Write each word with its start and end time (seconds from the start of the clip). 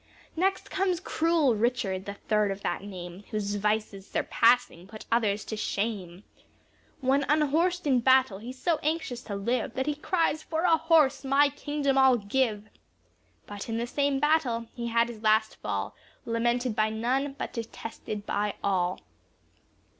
Next 0.35 0.71
comes 0.71 0.99
cruel 0.99 1.53
Richard, 1.53 2.05
the 2.05 2.15
third 2.15 2.49
of 2.49 2.61
that 2.61 2.81
name, 2.83 3.23
Whose 3.29 3.53
vices 3.53 4.07
surpassing 4.07 4.87
put 4.87 5.05
others 5.11 5.45
to 5.45 5.55
shame. 5.55 6.23
When 7.01 7.23
unhorsed 7.29 7.85
in 7.85 7.99
battle, 7.99 8.39
he's 8.39 8.57
so 8.57 8.79
anxious 8.81 9.21
to 9.25 9.35
live, 9.35 9.75
That 9.75 9.85
he 9.85 9.93
cries 9.93 10.41
"for 10.41 10.63
a 10.63 10.75
horse, 10.77 11.23
my 11.23 11.49
kingdom 11.49 11.99
I'll 11.99 12.17
give." 12.17 12.67
But 13.45 13.69
in 13.69 13.77
the 13.77 13.85
same 13.85 14.19
battle 14.19 14.65
he 14.75 14.87
had 14.87 15.07
his 15.07 15.21
last 15.21 15.57
fall 15.57 15.95
Lamented 16.25 16.75
by 16.75 16.89
none, 16.89 17.33
but 17.37 17.53
detested 17.53 18.25
by 18.25 18.55
all. 18.63 19.01